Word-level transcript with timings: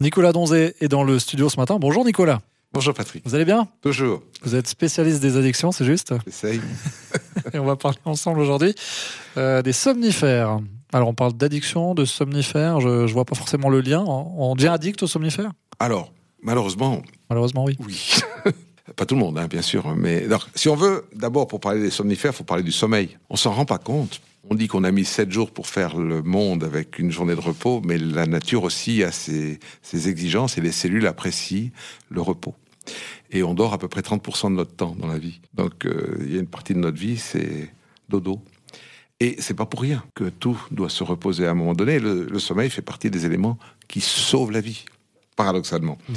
Nicolas 0.00 0.32
Donzé 0.32 0.74
est 0.80 0.88
dans 0.88 1.04
le 1.04 1.20
studio 1.20 1.48
ce 1.48 1.56
matin. 1.56 1.78
Bonjour 1.78 2.04
Nicolas. 2.04 2.40
Bonjour 2.72 2.92
Patrick. 2.92 3.22
Vous 3.24 3.36
allez 3.36 3.44
bien? 3.44 3.68
Toujours. 3.80 4.22
Vous 4.42 4.56
êtes 4.56 4.66
spécialiste 4.66 5.20
des 5.20 5.36
addictions, 5.36 5.70
c'est 5.70 5.84
juste? 5.84 6.12
J'essaye. 6.26 6.60
Et 7.54 7.60
on 7.60 7.64
va 7.64 7.76
parler 7.76 7.98
ensemble 8.04 8.40
aujourd'hui 8.40 8.74
euh, 9.36 9.62
des 9.62 9.72
somnifères. 9.72 10.58
Alors 10.92 11.08
on 11.08 11.14
parle 11.14 11.34
d'addiction, 11.34 11.94
de 11.94 12.04
somnifères, 12.04 12.80
je 12.80 12.88
ne 12.88 13.12
vois 13.12 13.24
pas 13.24 13.36
forcément 13.36 13.68
le 13.68 13.80
lien. 13.80 14.02
On 14.04 14.56
devient 14.56 14.68
addict 14.68 15.00
aux 15.04 15.06
somnifères? 15.06 15.52
Alors, 15.78 16.12
malheureusement. 16.42 17.00
Malheureusement, 17.30 17.64
oui. 17.64 17.76
Oui. 17.78 18.16
pas 18.96 19.06
tout 19.06 19.14
le 19.14 19.20
monde, 19.20 19.38
hein, 19.38 19.46
bien 19.46 19.62
sûr. 19.62 19.94
Mais 19.94 20.24
alors, 20.24 20.48
si 20.56 20.68
on 20.68 20.74
veut, 20.74 21.06
d'abord, 21.14 21.46
pour 21.46 21.60
parler 21.60 21.80
des 21.80 21.90
somnifères, 21.90 22.32
il 22.32 22.36
faut 22.36 22.44
parler 22.44 22.64
du 22.64 22.72
sommeil. 22.72 23.16
On 23.30 23.36
s'en 23.36 23.52
rend 23.52 23.64
pas 23.64 23.78
compte. 23.78 24.20
On 24.50 24.54
dit 24.54 24.68
qu'on 24.68 24.84
a 24.84 24.90
mis 24.90 25.04
sept 25.04 25.32
jours 25.32 25.50
pour 25.50 25.66
faire 25.66 25.96
le 25.96 26.22
monde 26.22 26.64
avec 26.64 26.98
une 26.98 27.10
journée 27.10 27.34
de 27.34 27.40
repos, 27.40 27.80
mais 27.84 27.96
la 27.96 28.26
nature 28.26 28.62
aussi 28.64 29.02
a 29.02 29.10
ses, 29.10 29.58
exigences 29.92 30.58
et 30.58 30.60
les 30.60 30.72
cellules 30.72 31.06
apprécient 31.06 31.70
le 32.10 32.20
repos. 32.20 32.54
Et 33.30 33.42
on 33.42 33.54
dort 33.54 33.72
à 33.72 33.78
peu 33.78 33.88
près 33.88 34.02
30% 34.02 34.50
de 34.50 34.56
notre 34.56 34.76
temps 34.76 34.94
dans 34.98 35.06
la 35.06 35.18
vie. 35.18 35.40
Donc 35.54 35.86
euh, 35.86 36.18
il 36.20 36.34
y 36.34 36.36
a 36.36 36.40
une 36.40 36.46
partie 36.46 36.74
de 36.74 36.78
notre 36.78 36.98
vie, 36.98 37.16
c'est 37.16 37.72
dodo. 38.10 38.42
Et 39.20 39.36
c'est 39.38 39.54
pas 39.54 39.64
pour 39.64 39.80
rien 39.80 40.04
que 40.14 40.24
tout 40.24 40.60
doit 40.70 40.90
se 40.90 41.02
reposer 41.02 41.46
à 41.46 41.52
un 41.52 41.54
moment 41.54 41.72
donné. 41.72 41.98
Le, 41.98 42.38
sommeil 42.38 42.68
fait 42.68 42.82
partie 42.82 43.10
des 43.10 43.24
éléments 43.24 43.58
qui 43.88 44.00
sauvent 44.00 44.50
la 44.50 44.60
vie, 44.60 44.84
paradoxalement. 45.36 45.96
Mhm. 46.08 46.16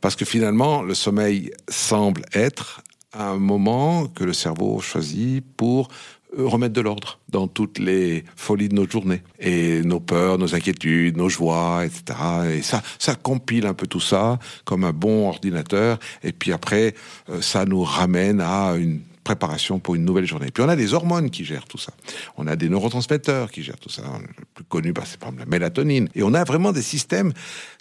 Parce 0.00 0.16
que 0.16 0.24
finalement, 0.24 0.82
le 0.82 0.94
sommeil 0.94 1.50
semble 1.68 2.22
être 2.32 2.82
un 3.12 3.36
moment 3.36 4.06
que 4.08 4.24
le 4.24 4.32
cerveau 4.32 4.80
choisit 4.80 5.44
pour 5.56 5.88
remettre 6.36 6.74
de 6.74 6.80
l'ordre 6.80 7.18
dans 7.28 7.48
toutes 7.48 7.78
les 7.78 8.24
folies 8.36 8.68
de 8.68 8.74
nos 8.74 8.88
journées 8.88 9.22
et 9.38 9.82
nos 9.82 10.00
peurs, 10.00 10.38
nos 10.38 10.54
inquiétudes, 10.54 11.16
nos 11.16 11.28
joies, 11.28 11.84
etc. 11.84 12.18
Et 12.58 12.62
ça, 12.62 12.82
ça 12.98 13.14
compile 13.14 13.66
un 13.66 13.74
peu 13.74 13.86
tout 13.86 14.00
ça 14.00 14.38
comme 14.64 14.84
un 14.84 14.92
bon 14.92 15.28
ordinateur. 15.28 15.98
Et 16.22 16.32
puis 16.32 16.52
après, 16.52 16.94
euh, 17.30 17.40
ça 17.40 17.64
nous 17.64 17.82
ramène 17.82 18.40
à 18.40 18.74
une 18.76 19.00
préparation 19.24 19.80
pour 19.80 19.96
une 19.96 20.04
nouvelle 20.04 20.26
journée. 20.26 20.50
Puis 20.54 20.62
on 20.62 20.68
a 20.68 20.76
des 20.76 20.94
hormones 20.94 21.30
qui 21.30 21.44
gèrent 21.44 21.66
tout 21.66 21.78
ça. 21.78 21.92
On 22.36 22.46
a 22.46 22.54
des 22.54 22.68
neurotransmetteurs 22.68 23.50
qui 23.50 23.64
gèrent 23.64 23.80
tout 23.80 23.88
ça. 23.88 24.02
Le 24.20 24.44
plus 24.54 24.64
connu, 24.64 24.92
bah, 24.92 25.02
c'est 25.04 25.18
par 25.18 25.30
exemple 25.30 25.44
la 25.44 25.50
mélatonine. 25.50 26.08
Et 26.14 26.22
on 26.22 26.32
a 26.32 26.44
vraiment 26.44 26.70
des 26.70 26.82
systèmes 26.82 27.32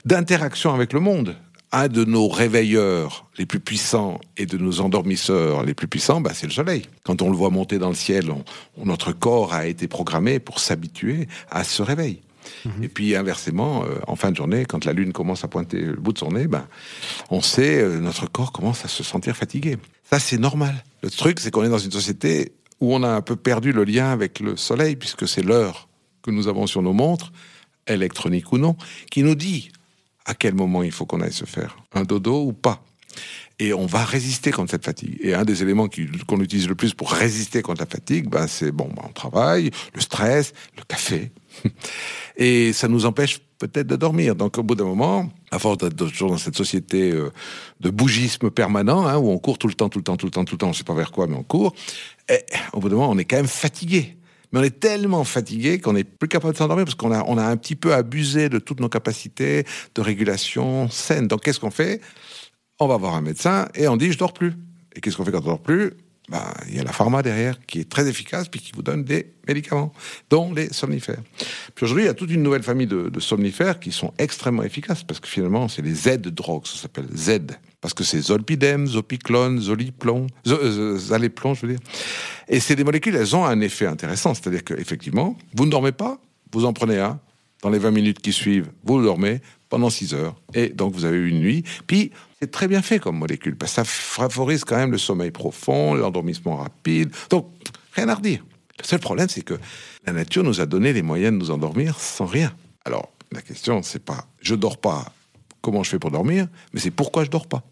d'interaction 0.06 0.74
avec 0.74 0.92
le 0.92 1.00
monde 1.00 1.36
un 1.76 1.90
de 1.90 2.06
nos 2.06 2.30
réveilleurs 2.30 3.26
les 3.38 3.46
plus 3.46 3.60
puissants 3.60 4.22
et 4.38 4.46
de 4.46 4.58
nos 4.58 4.80
endormisseurs 4.80 5.64
les 5.64 5.74
plus 5.74 5.88
puissants, 5.88 6.22
bah, 6.22 6.32
c'est 6.34 6.48
le 6.48 6.54
soleil. 6.54 6.84
Quand 7.04 7.22
on 7.22 7.30
le 7.30 7.36
voit 7.36 7.50
monter 7.50 7.80
dans 7.80 7.90
le 7.90 7.96
ciel, 7.96 8.32
notre 8.84 9.12
corps 9.12 9.54
a 9.54 9.68
été 9.68 9.90
programmé 9.90 10.40
pour 10.40 10.60
s'habituer 10.60 11.28
à 11.52 11.66
ce 11.66 11.84
réveil. 11.84 12.22
Mhm. 12.64 12.84
Et 12.84 12.88
puis 12.88 13.16
inversement, 13.16 13.84
euh, 13.84 14.00
en 14.08 14.16
fin 14.16 14.32
de 14.32 14.38
journée, 14.38 14.64
quand 14.66 14.86
la 14.86 14.94
lune 14.94 15.12
commence 15.12 15.44
à 15.44 15.50
pointer 15.50 15.82
le 15.82 15.96
bout 15.96 16.14
de 16.14 16.20
son 16.20 16.32
nez, 16.32 16.48
ben, 16.48 16.66
on 17.30 17.42
sait, 17.42 17.82
euh, 17.82 18.00
notre 18.00 18.32
corps 18.32 18.54
commence 18.54 18.86
à 18.86 18.88
se 18.88 19.04
sentir 19.04 19.36
fatigué. 19.36 19.78
Ça, 20.10 20.20
c'est 20.20 20.38
normal. 20.38 20.82
Le 21.04 21.10
truc, 21.10 21.42
c'est 21.42 21.52
qu'on 21.52 21.64
est 21.66 21.70
dans 21.70 21.78
une 21.78 21.92
société 21.92 22.54
où 22.80 22.94
on 22.96 23.04
a 23.04 23.10
un 23.10 23.22
peu 23.22 23.36
perdu 23.36 23.74
le 23.74 23.84
lien 23.84 24.12
avec 24.12 24.40
le 24.40 24.56
soleil, 24.56 24.96
puisque 24.96 25.28
c'est 25.28 25.44
l'heure 25.44 25.90
que 26.22 26.32
nous 26.32 26.48
avons 26.48 26.68
sur 26.68 26.82
nos 26.82 26.94
montres, 26.94 27.34
électroniques 27.88 28.52
ou 28.54 28.58
non, 28.58 28.78
qui 29.12 29.24
nous 29.24 29.36
dit 29.36 29.72
à 30.26 30.34
quel 30.34 30.54
moment 30.54 30.84
il 30.84 30.92
faut 30.92 31.06
qu'on 31.06 31.22
aille 31.22 31.34
se 31.34 31.46
faire 31.46 31.78
un 31.94 32.04
dodo 32.04 32.44
ou 32.44 32.54
pas. 32.54 32.84
Et 33.58 33.74
on 33.74 33.86
va 33.86 34.04
résister 34.04 34.52
contre 34.52 34.72
cette 34.72 34.84
fatigue. 34.84 35.18
Et 35.22 35.34
un 35.34 35.46
des 35.46 35.64
éléments 35.64 35.88
qu'on 36.28 36.42
utilise 36.42 36.68
le 36.68 36.76
plus 36.76 36.94
pour 36.94 37.12
résister 37.12 37.62
contre 37.62 37.80
la 37.80 37.86
fatigue, 37.86 38.30
ben 38.30 38.48
c'est 38.48 38.72
bon, 38.72 38.90
ben 38.94 39.04
on 39.06 39.14
travaille, 39.14 39.72
le 39.94 40.02
stress, 40.02 40.54
le 40.78 40.84
café. 40.84 41.32
Et 42.38 42.74
ça 42.74 42.90
nous 42.90 43.06
empêche 43.06 43.40
peut-être 43.58 43.88
de 43.88 43.96
dormir. 43.96 44.36
Donc 44.36 44.58
au 44.58 44.64
bout 44.64 44.76
d'un 44.76 44.84
moment, 44.84 45.30
à 45.52 45.60
force 45.60 45.78
d'être 45.78 45.96
toujours 45.96 46.32
dans 46.32 46.38
cette 46.38 46.58
société 46.58 47.12
euh, 47.12 47.32
de 47.80 47.90
bougisme 47.90 48.50
permanent, 48.50 49.08
hein, 49.08 49.18
où 49.18 49.30
on 49.30 49.38
court 49.38 49.58
tout 49.58 49.68
le 49.70 49.74
temps, 49.74 49.88
tout 49.88 50.00
le 50.00 50.04
temps, 50.04 50.18
tout 50.18 50.26
le 50.26 50.32
temps, 50.32 50.44
tout 50.44 50.56
le 50.56 50.58
temps, 50.58 50.68
on 50.68 50.72
ne 50.72 50.76
sait 50.76 50.84
pas 50.84 50.94
vers 50.94 51.14
quoi, 51.14 51.28
mais 51.28 51.38
on 51.38 51.44
court, 51.44 51.74
et, 52.30 52.44
au 52.74 52.82
bout 52.82 52.90
d'un 52.90 52.96
moment, 52.96 53.12
on 53.12 53.18
est 53.18 53.26
quand 53.26 53.38
même 53.38 53.48
fatigué 53.48 54.18
mais 54.56 54.62
on 54.62 54.64
est 54.64 54.80
tellement 54.80 55.26
fatigué 55.26 55.80
qu'on 55.80 55.92
n'est 55.92 56.06
plus 56.06 56.30
capable 56.30 56.54
de 56.54 56.58
s'endormir 56.58 56.86
parce 56.86 56.96
qu'on 56.96 57.12
a, 57.12 57.44
un 57.44 57.58
petit 57.58 57.76
peu 57.76 57.94
abusé 57.94 58.48
de 58.48 58.58
toutes 58.58 58.80
nos 58.80 58.88
capacités 58.88 59.66
de 59.94 60.02
régulation 60.02 60.90
saine. 60.90 61.28
Donc 61.28 61.44
qu'est-ce 61.44 61.60
qu'on 61.60 61.72
fait? 61.72 62.00
On 62.80 62.88
va 62.88 62.96
voir 62.96 63.16
un 63.16 63.22
médecin 63.22 63.68
et 63.76 63.90
on 63.90 63.98
dit 63.98 64.14
je 64.14 64.18
dors 64.18 64.32
plus. 64.32 64.54
Et 64.96 65.02
qu'est-ce 65.02 65.18
qu'on 65.18 65.26
fait 65.26 65.34
quand 65.34 65.42
on 65.42 65.48
dort 65.48 65.62
plus? 65.62 65.92
Bah, 66.30 66.54
il 66.70 66.76
y 66.76 66.80
a 66.80 66.84
la 66.86 66.94
pharma 66.94 67.22
derrière 67.22 67.60
qui 67.66 67.82
est 67.82 67.90
très 67.90 68.08
efficace 68.08 68.48
puis 68.48 68.62
qui 68.62 68.72
vous 68.74 68.82
donne 68.82 69.04
des 69.04 69.34
médicaments, 69.46 69.92
dont 70.30 70.54
les 70.54 70.72
somnifères. 70.72 71.22
Puis 71.76 71.84
aujourd'hui, 71.84 72.06
il 72.06 72.08
y 72.08 72.10
a 72.10 72.14
toute 72.14 72.32
une 72.32 72.42
nouvelle 72.42 72.64
famille 72.64 72.88
de, 72.88 73.20
somnifères 73.20 73.82
qui 73.82 73.92
sont 73.92 74.14
extrêmement 74.18 74.64
efficaces 74.64 75.04
parce 75.04 75.20
que 75.20 75.28
finalement, 75.28 75.68
c'est 75.68 75.82
les 75.82 75.94
Z-drogues, 75.94 76.66
ça 76.66 76.78
s'appelle 76.78 77.08
Z. 77.14 77.42
Parce 77.86 77.94
que 77.94 78.04
c'est 78.04 78.20
zolpidem, 78.20 78.88
zopiclone, 78.88 79.62
zoliplon, 79.62 80.26
euh, 80.48 80.98
zaléplon, 80.98 81.54
je 81.54 81.68
veux 81.68 81.74
dire. 81.74 81.80
Et 82.48 82.60
ces 82.60 82.76
des 82.76 82.84
molécules, 82.84 83.16
elles 83.16 83.36
ont 83.36 83.46
un 83.46 83.62
effet 83.62 83.86
intéressant. 83.86 84.34
C'est-à-dire 84.34 84.64
qu'effectivement, 84.64 85.38
vous 85.54 85.68
ne 85.68 85.70
dormez 85.70 85.92
pas, 85.92 86.20
vous 86.52 86.66
en 86.66 86.74
prenez 86.74 86.98
un. 86.98 87.20
Dans 87.62 87.70
les 87.70 87.78
20 87.78 87.92
minutes 87.92 88.20
qui 88.22 88.34
suivent, 88.34 88.72
vous 88.84 89.04
dormez 89.04 89.40
pendant 89.70 89.92
6 89.92 90.16
heures. 90.16 90.36
Et 90.56 90.70
donc, 90.70 90.96
vous 90.96 91.06
avez 91.06 91.20
une 91.30 91.40
nuit. 91.42 91.64
Puis, 91.86 92.10
c'est 92.42 92.50
très 92.50 92.68
bien 92.68 92.82
fait 92.82 92.98
comme 92.98 93.20
molécule, 93.20 93.56
parce 93.56 93.74
que 93.74 93.76
ça 93.76 93.84
favorise 93.84 94.64
quand 94.64 94.78
même 94.78 94.92
le 94.92 94.98
sommeil 94.98 95.30
profond, 95.30 95.94
l'endormissement 95.94 96.56
rapide. 96.56 97.12
Donc, 97.30 97.52
rien 97.94 98.10
à 98.10 98.16
redire. 98.16 98.44
Le 98.80 98.84
seul 98.84 99.00
problème, 99.00 99.30
c'est 99.30 99.44
que 99.44 99.60
la 100.08 100.14
nature 100.14 100.44
nous 100.44 100.60
a 100.60 100.66
donné 100.66 100.92
les 100.92 101.04
moyens 101.04 101.34
de 101.34 101.38
nous 101.38 101.52
endormir 101.52 102.00
sans 102.00 102.26
rien. 102.26 102.52
Alors, 102.84 103.12
la 103.32 103.44
question, 103.44 103.84
c'est 103.84 104.04
pas 104.04 104.26
je 104.42 104.56
dors 104.56 104.78
pas, 104.78 105.14
comment 105.66 105.82
je 105.82 105.90
fais 105.90 106.00
pour 106.00 106.12
dormir, 106.12 106.48
mais 106.74 106.80
c'est 106.80 106.92
pourquoi 106.92 107.24
je 107.24 107.30
dors 107.32 107.48
pas. 107.48 107.64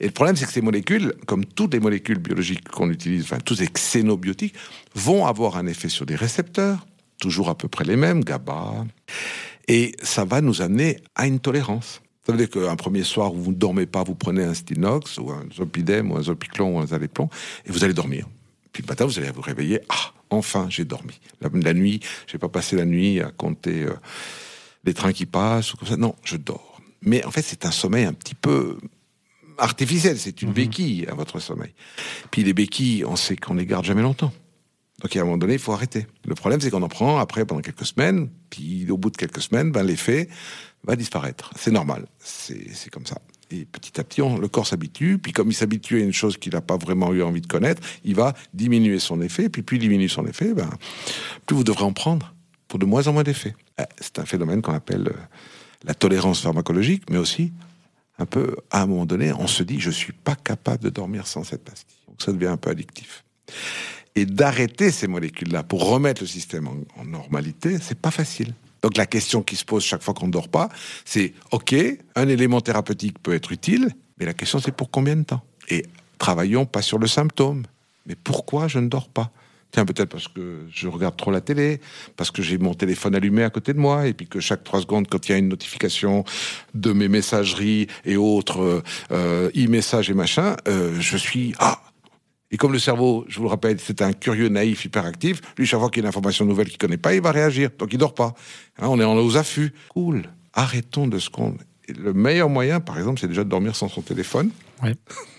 Et 0.00 0.06
le 0.06 0.12
problème, 0.12 0.36
c'est 0.36 0.46
que 0.46 0.52
ces 0.52 0.60
molécules, 0.60 1.14
comme 1.26 1.44
toutes 1.44 1.74
les 1.74 1.80
molécules 1.80 2.18
biologiques 2.18 2.68
qu'on 2.68 2.90
utilise, 2.90 3.24
enfin 3.24 3.38
tous 3.38 3.60
les 3.60 3.68
xénobiotiques, 3.68 4.54
vont 4.94 5.26
avoir 5.26 5.56
un 5.56 5.66
effet 5.66 5.88
sur 5.88 6.06
des 6.06 6.16
récepteurs, 6.16 6.86
toujours 7.20 7.48
à 7.48 7.56
peu 7.56 7.68
près 7.68 7.84
les 7.84 7.96
mêmes, 7.96 8.24
GABA, 8.24 8.86
et 9.68 9.94
ça 10.02 10.24
va 10.24 10.40
nous 10.40 10.62
amener 10.62 10.98
à 11.14 11.26
une 11.26 11.40
tolérance. 11.40 12.00
Ça 12.26 12.32
veut 12.32 12.38
dire 12.38 12.50
qu'un 12.50 12.76
premier 12.76 13.04
soir 13.04 13.32
où 13.32 13.38
vous 13.38 13.52
ne 13.52 13.56
dormez 13.56 13.86
pas, 13.86 14.02
vous 14.04 14.14
prenez 14.14 14.44
un 14.44 14.52
Stinox 14.52 15.18
ou 15.18 15.30
un 15.30 15.44
Zolpidem 15.54 16.10
ou 16.10 16.16
un 16.16 16.22
Zolpiclon 16.22 16.76
ou 16.76 16.78
un 16.80 16.86
Zaléplon 16.86 17.30
et 17.64 17.72
vous 17.72 17.84
allez 17.84 17.94
dormir. 17.94 18.26
Puis 18.72 18.82
le 18.82 18.88
matin, 18.88 19.06
vous 19.06 19.18
allez 19.18 19.30
vous 19.30 19.40
réveiller. 19.40 19.80
Ah, 19.88 20.12
enfin, 20.28 20.66
j'ai 20.68 20.84
dormi. 20.84 21.18
La, 21.40 21.48
la 21.52 21.72
nuit, 21.72 22.00
j'ai 22.26 22.36
pas 22.36 22.50
passé 22.50 22.76
la 22.76 22.84
nuit 22.84 23.20
à 23.20 23.30
compter 23.30 23.84
euh, 23.84 23.94
les 24.84 24.92
trains 24.92 25.12
qui 25.12 25.24
passent 25.24 25.72
ou 25.72 25.78
comme 25.78 25.88
ça. 25.88 25.96
Non, 25.96 26.14
je 26.22 26.36
dors. 26.36 26.80
Mais 27.00 27.24
en 27.24 27.30
fait, 27.30 27.42
c'est 27.42 27.64
un 27.64 27.70
sommeil 27.70 28.04
un 28.04 28.12
petit 28.12 28.34
peu 28.34 28.78
artificiel. 29.58 30.18
C'est 30.18 30.42
une 30.42 30.48
mhm. 30.48 30.54
béquille 30.54 31.06
à 31.08 31.14
votre 31.14 31.40
sommeil. 31.40 31.74
Puis 32.30 32.44
les 32.44 32.54
béquilles, 32.54 33.04
on 33.04 33.16
sait 33.16 33.36
qu'on 33.36 33.54
les 33.54 33.66
garde 33.66 33.84
jamais 33.84 34.02
longtemps. 34.02 34.32
Donc 35.02 35.14
à 35.14 35.20
un 35.20 35.24
moment 35.24 35.38
donné, 35.38 35.54
il 35.54 35.58
faut 35.58 35.72
arrêter. 35.72 36.06
Le 36.24 36.34
problème, 36.34 36.60
c'est 36.60 36.70
qu'on 36.70 36.82
en 36.82 36.88
prend 36.88 37.18
après 37.18 37.44
pendant 37.44 37.60
quelques 37.60 37.86
semaines, 37.86 38.28
puis 38.50 38.90
au 38.90 38.96
bout 38.96 39.10
de 39.10 39.16
quelques 39.16 39.42
semaines, 39.42 39.70
ben, 39.70 39.84
l'effet 39.84 40.28
va 40.84 40.96
disparaître. 40.96 41.52
C'est 41.56 41.70
normal, 41.70 42.06
c'est 42.18 42.90
comme 42.90 43.06
ça. 43.06 43.20
Et 43.50 43.64
petit 43.64 43.98
à 43.98 44.04
petit, 44.04 44.20
le 44.20 44.48
corps 44.48 44.66
s'habitue, 44.66 45.18
puis 45.18 45.32
comme 45.32 45.48
il 45.48 45.54
s'habitue 45.54 46.00
à 46.00 46.04
une 46.04 46.12
chose 46.12 46.36
qu'il 46.36 46.52
n'a 46.52 46.60
pas 46.60 46.76
vraiment 46.76 47.12
eu 47.14 47.22
envie 47.22 47.40
de 47.40 47.46
connaître, 47.46 47.80
il 48.04 48.14
va 48.14 48.34
diminuer 48.52 48.98
son 48.98 49.20
effet, 49.22 49.48
puis 49.48 49.62
plus 49.62 49.76
il 49.76 49.80
diminue 49.80 50.08
son 50.08 50.26
effet, 50.26 50.52
ben, 50.52 50.68
plus 51.46 51.56
vous 51.56 51.64
devrez 51.64 51.84
en 51.84 51.92
prendre 51.92 52.34
pour 52.66 52.78
de 52.78 52.84
moins 52.84 53.06
en 53.06 53.12
moins 53.12 53.22
d'effets. 53.22 53.54
Euh, 53.80 53.84
c'est 54.00 54.18
un 54.18 54.26
phénomène 54.26 54.62
qu'on 54.62 54.74
appelle 54.74 55.08
euh, 55.08 55.20
la 55.84 55.94
tolérance 55.94 56.40
pharmacologique, 56.40 57.04
mais 57.08 57.18
aussi 57.18 57.52
un 58.18 58.26
peu, 58.26 58.56
à 58.70 58.82
un 58.82 58.86
moment 58.86 59.06
donné, 59.06 59.32
on 59.32 59.46
se 59.46 59.62
dit, 59.62 59.80
je 59.80 59.90
suis 59.90 60.12
pas 60.12 60.34
capable 60.34 60.82
de 60.84 60.90
dormir 60.90 61.26
sans 61.26 61.44
cette 61.44 61.64
pastille. 61.64 61.96
Donc 62.08 62.20
ça 62.22 62.32
devient 62.32 62.46
un 62.46 62.56
peu 62.56 62.70
addictif 62.70 63.24
et 64.18 64.26
d'arrêter 64.26 64.90
ces 64.90 65.06
molécules-là 65.06 65.62
pour 65.62 65.88
remettre 65.88 66.22
le 66.22 66.26
système 66.26 66.68
en, 66.68 67.04
normalité, 67.04 67.78
c'est 67.80 67.98
pas 67.98 68.10
facile. 68.10 68.54
Donc 68.82 68.96
la 68.96 69.06
question 69.06 69.42
qui 69.42 69.56
se 69.56 69.64
pose 69.64 69.84
chaque 69.84 70.02
fois 70.02 70.14
qu'on 70.14 70.26
ne 70.26 70.32
dort 70.32 70.48
pas, 70.48 70.68
c'est 71.04 71.34
OK, 71.52 71.74
un 72.14 72.28
élément 72.28 72.60
thérapeutique 72.60 73.18
peut 73.22 73.34
être 73.34 73.52
utile, 73.52 73.90
mais 74.18 74.26
la 74.26 74.34
question 74.34 74.58
c'est 74.58 74.72
pour 74.72 74.90
combien 74.90 75.16
de 75.16 75.22
temps? 75.22 75.42
Et 75.68 75.84
travaillons 76.18 76.66
pas 76.66 76.82
sur 76.82 76.98
le 76.98 77.06
symptôme, 77.06 77.64
mais 78.06 78.16
pourquoi 78.16 78.66
je 78.66 78.78
ne 78.78 78.88
dors 78.88 79.08
pas? 79.08 79.30
Tiens, 79.70 79.84
peut-être 79.84 80.08
parce 80.08 80.28
que 80.28 80.60
je 80.72 80.88
regarde 80.88 81.16
trop 81.16 81.30
la 81.30 81.42
télé, 81.42 81.80
parce 82.16 82.30
que 82.30 82.40
j'ai 82.40 82.56
mon 82.56 82.72
téléphone 82.72 83.14
allumé 83.14 83.42
à 83.42 83.50
côté 83.50 83.74
de 83.74 83.78
moi, 83.78 84.06
et 84.06 84.14
puis 84.14 84.26
que 84.26 84.40
chaque 84.40 84.64
trois 84.64 84.80
secondes, 84.80 85.06
quand 85.08 85.28
il 85.28 85.32
y 85.32 85.34
a 85.34 85.38
une 85.38 85.48
notification 85.48 86.24
de 86.74 86.92
mes 86.92 87.08
messageries 87.08 87.86
et 88.06 88.16
autres 88.16 88.82
euh, 89.12 89.50
e-messages 89.54 90.10
et 90.10 90.14
machin, 90.14 90.56
euh, 90.68 90.96
je 91.00 91.16
suis 91.16 91.54
ah 91.58 91.82
et 92.50 92.56
comme 92.56 92.72
le 92.72 92.78
cerveau, 92.78 93.26
je 93.28 93.36
vous 93.36 93.42
le 93.42 93.50
rappelle, 93.50 93.78
c'est 93.78 94.00
un 94.00 94.12
curieux 94.12 94.48
naïf 94.48 94.84
hyperactif, 94.84 95.42
lui, 95.58 95.66
chaque 95.66 95.80
fois 95.80 95.90
qu'il 95.90 95.98
y 95.98 96.00
a 96.00 96.06
une 96.06 96.08
information 96.08 96.46
nouvelle 96.46 96.68
qu'il 96.68 96.78
connaît 96.78 96.96
pas, 96.96 97.14
il 97.14 97.20
va 97.20 97.30
réagir. 97.30 97.70
Donc 97.78 97.92
il 97.92 97.98
dort 97.98 98.14
pas. 98.14 98.34
Hein, 98.78 98.86
on 98.88 98.98
est 98.98 99.04
en 99.04 99.16
aux 99.18 99.36
affûts. 99.36 99.74
Cool. 99.90 100.22
Arrêtons 100.54 101.06
de 101.06 101.18
ce 101.18 101.28
qu'on. 101.28 101.56
Le 101.88 102.12
meilleur 102.12 102.48
moyen, 102.48 102.80
par 102.80 102.98
exemple, 102.98 103.20
c'est 103.20 103.28
déjà 103.28 103.44
de 103.44 103.50
dormir 103.50 103.76
sans 103.76 103.88
son 103.88 104.02
téléphone. 104.02 104.50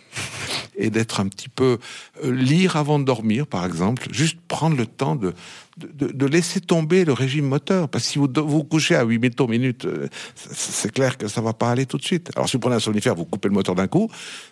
et 0.80 0.90
d'être 0.90 1.20
un 1.20 1.28
petit 1.28 1.50
peu 1.50 1.78
euh, 2.24 2.32
lire 2.32 2.78
avant 2.78 2.98
de 2.98 3.04
dormir, 3.04 3.46
par 3.46 3.66
exemple, 3.66 4.08
juste 4.12 4.40
prendre 4.48 4.76
le 4.78 4.86
temps 4.86 5.16
de, 5.16 5.34
de, 5.78 6.08
de 6.08 6.26
laisser 6.26 6.62
tomber 6.62 7.06
le 7.06 7.14
régime 7.14 7.46
moteur. 7.46 7.90
Parce 7.90 8.06
que 8.06 8.12
si 8.12 8.18
vous 8.18 8.30
vous 8.36 8.64
couchez 8.64 8.96
à 8.96 9.04
8 9.04 9.20
métaux 9.20 9.48
minutes, 9.48 9.86
euh, 9.86 10.08
c'est 10.36 10.92
clair 10.92 11.18
que 11.18 11.28
ça 11.28 11.42
va 11.42 11.54
pas 11.54 11.70
aller 11.70 11.86
tout 11.86 11.98
de 11.98 12.06
suite. 12.06 12.32
Alors 12.36 12.50
si 12.50 12.56
vous 12.56 12.62
prenez 12.62 12.76
un 12.76 12.80
somnifère, 12.80 13.14
vous 13.14 13.26
coupez 13.26 13.50
le 13.50 13.54
moteur 13.54 13.76
d'un 13.76 13.88
coup, 13.88 14.10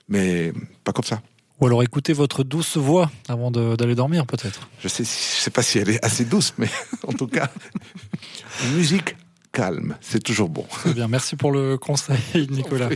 mais 0.10 0.54
pas 0.84 0.92
comme 0.92 1.06
ça. 1.06 1.22
Ou 1.60 1.66
alors 1.66 1.82
écoutez 1.82 2.14
votre 2.14 2.44
douce 2.44 2.78
voix 2.78 3.10
avant 3.28 3.50
d'aller 3.50 3.96
dormir, 3.96 4.28
peut-être. 4.28 4.70
Je 4.80 4.88
sais, 4.88 5.04
je 5.04 5.42
sais 5.42 5.50
pas 5.50 5.64
si 5.64 5.80
elle 5.80 5.90
est 5.90 6.06
assez 6.06 6.26
douce, 6.26 6.54
mais 6.60 6.70
en 7.08 7.14
tout 7.14 7.28
cas, 7.28 7.50
musique 8.76 9.16
calme, 9.52 9.98
c'est 10.02 10.22
toujours 10.22 10.50
bon. 10.50 10.66
Très 10.70 10.94
bien, 10.94 11.08
merci 11.08 11.36
pour 11.36 11.52
le 11.52 11.78
conseil, 11.78 12.20
Nicolas. 12.52 12.90